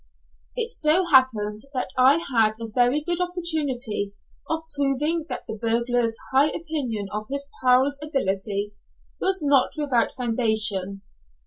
It 0.55 0.73
so 0.73 1.05
happened 1.05 1.59
that 1.75 1.89
I 1.95 2.15
had 2.35 2.53
a 2.59 2.71
very 2.73 3.03
good 3.03 3.21
opportunity 3.21 4.13
of 4.49 4.63
proving 4.75 5.27
that 5.29 5.41
the 5.47 5.53
burglar's 5.55 6.17
high 6.33 6.49
opinion 6.49 7.07
of 7.13 7.27
his 7.29 7.45
"pal's" 7.63 7.99
ability 8.01 8.73
was 9.19 9.43
not 9.43 9.73
without 9.77 10.15
foundation. 10.15 11.03